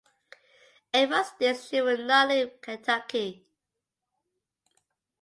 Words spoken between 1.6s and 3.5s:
she will not leave Kentucky.